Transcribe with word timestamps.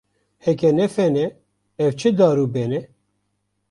Heke 0.37 0.71
ne 0.77 0.87
fen 0.93 1.15
e, 1.25 1.27
ev 1.83 1.91
çi 1.99 2.09
dar 2.17 2.37
û 2.43 2.45
ben 2.53 2.71
e. 2.79 2.81